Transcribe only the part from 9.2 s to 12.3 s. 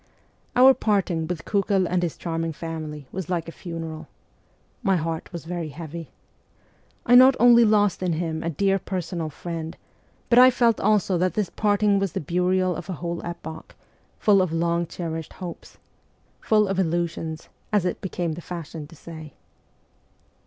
friend, but I felt also that this parting was the